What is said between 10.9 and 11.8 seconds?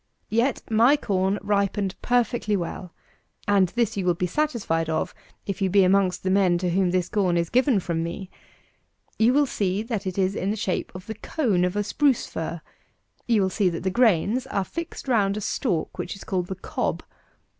of the cone of